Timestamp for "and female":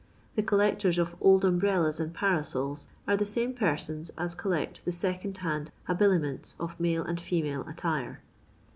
7.03-7.63